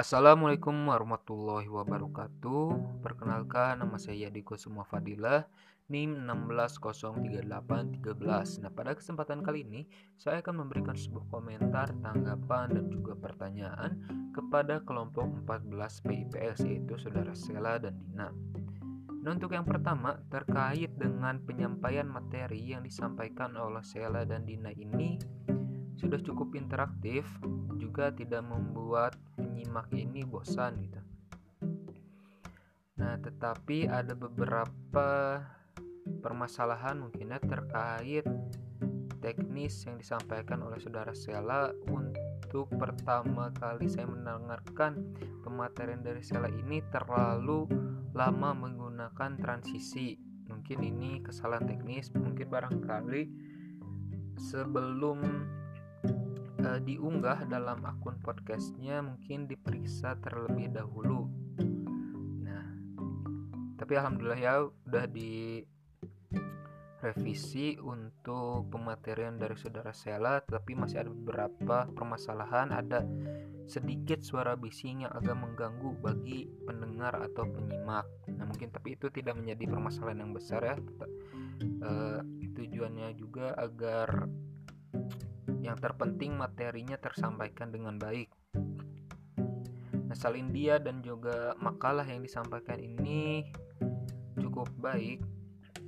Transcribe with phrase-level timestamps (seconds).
[0.00, 3.04] Assalamualaikum warahmatullahi wabarakatuh.
[3.04, 5.44] Perkenalkan nama saya Diko Semua Fadilah
[5.92, 9.84] NIM 16038313 Nah pada kesempatan kali ini
[10.16, 14.00] Saya akan memberikan sebuah komentar, tanggapan, dan juga pertanyaan
[14.32, 15.68] Kepada kelompok 14
[16.08, 18.32] PIPS yaitu Saudara Sela dan Dina.
[19.20, 25.20] Nah untuk yang pertama terkait dengan penyampaian materi yang disampaikan oleh Sela dan Dina ini
[26.10, 27.22] sudah cukup interaktif
[27.78, 30.98] juga tidak membuat penyimak ini bosan gitu.
[32.98, 35.38] Nah, tetapi ada beberapa
[36.18, 38.26] permasalahan mungkinnya terkait
[39.22, 45.14] teknis yang disampaikan oleh saudara Sela untuk pertama kali saya mendengarkan
[45.46, 47.70] pematerian dari Sela ini terlalu
[48.18, 50.18] lama menggunakan transisi.
[50.50, 53.22] Mungkin ini kesalahan teknis, mungkin barangkali
[54.34, 55.22] sebelum
[56.64, 61.28] uh, diunggah dalam akun podcastnya mungkin diperiksa terlebih dahulu.
[62.44, 62.66] Nah
[63.80, 65.64] tapi alhamdulillah ya udah di
[67.00, 72.76] revisi untuk pematerian dari saudara Sela tapi masih ada beberapa permasalahan.
[72.76, 73.00] Ada
[73.70, 78.04] sedikit suara bising yang agak mengganggu bagi pendengar atau penyimak.
[78.36, 80.76] Nah mungkin tapi itu tidak menjadi permasalahan yang besar ya.
[81.80, 82.20] Uh,
[82.56, 84.28] tujuannya juga agar
[85.58, 88.30] yang terpenting materinya tersampaikan dengan baik.
[90.10, 93.46] Nah, salin dia dan juga makalah yang disampaikan ini
[94.38, 95.22] cukup baik.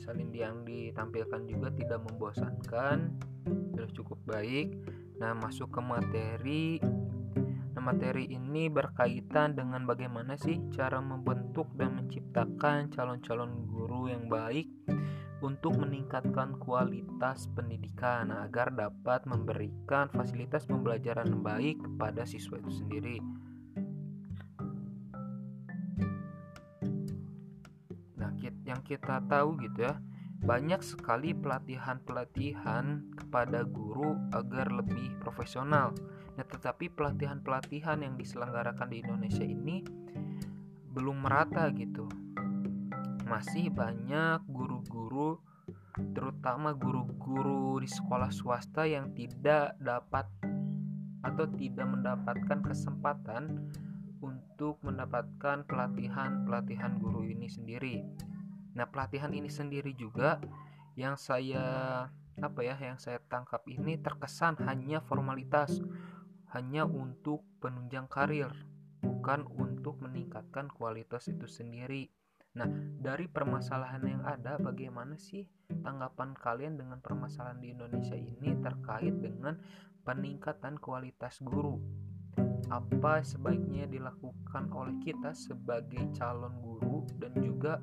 [0.00, 3.16] Salin yang ditampilkan juga tidak membosankan,
[3.72, 4.76] sudah cukup baik.
[5.20, 6.80] Nah, masuk ke materi.
[7.72, 14.68] Nah, materi ini berkaitan dengan bagaimana sih cara membentuk dan menciptakan calon-calon guru yang baik
[15.40, 23.16] untuk meningkatkan kualitas pendidikan agar dapat memberikan fasilitas pembelajaran yang baik kepada siswa itu sendiri.
[28.20, 28.32] Nah,
[28.68, 29.96] yang kita tahu gitu ya,
[30.44, 35.96] banyak sekali pelatihan-pelatihan kepada guru agar lebih profesional.
[36.36, 39.84] Nah, tetapi pelatihan-pelatihan yang diselenggarakan di Indonesia ini
[40.90, 42.08] belum merata gitu
[43.30, 44.99] masih banyak guru-guru
[46.14, 50.26] terutama guru-guru di sekolah swasta yang tidak dapat
[51.20, 53.68] atau tidak mendapatkan kesempatan
[54.20, 58.04] untuk mendapatkan pelatihan-pelatihan guru ini sendiri.
[58.76, 60.40] Nah, pelatihan ini sendiri juga
[60.96, 62.06] yang saya
[62.40, 65.80] apa ya, yang saya tangkap ini terkesan hanya formalitas,
[66.56, 68.48] hanya untuk penunjang karir,
[69.04, 72.08] bukan untuk meningkatkan kualitas itu sendiri.
[72.50, 72.66] Nah,
[72.98, 75.46] dari permasalahan yang ada, bagaimana sih
[75.86, 79.54] tanggapan kalian dengan permasalahan di Indonesia ini terkait dengan
[80.02, 81.78] peningkatan kualitas guru?
[82.70, 87.78] Apa sebaiknya dilakukan oleh kita sebagai calon guru dan juga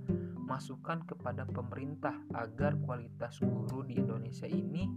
[0.48, 4.88] masukan kepada pemerintah agar kualitas guru di Indonesia ini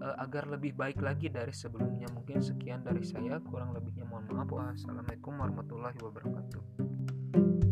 [0.00, 2.08] uh, agar lebih baik lagi dari sebelumnya.
[2.12, 4.48] Mungkin sekian dari saya, kurang lebihnya mohon maaf.
[4.48, 7.69] Wassalamualaikum warahmatullahi wabarakatuh.